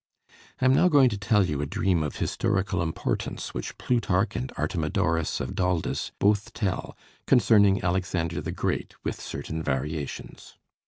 I 0.59 0.65
am 0.65 0.73
now 0.73 0.87
going 0.87 1.09
to 1.09 1.17
tell 1.19 1.45
you 1.45 1.61
a 1.61 1.67
dream 1.67 2.01
of 2.01 2.15
historical 2.15 2.81
importance 2.81 3.53
which 3.53 3.77
Plutarch 3.77 4.35
and 4.35 4.51
Artemidorus 4.57 5.39
of 5.39 5.53
Daldis 5.53 6.11
both 6.17 6.53
tell 6.53 6.97
concerning 7.27 7.83
Alexander 7.83 8.41
the 8.41 8.51
Great, 8.51 8.95
with 9.03 9.21
certain 9.21 9.61
variations. 9.61 10.57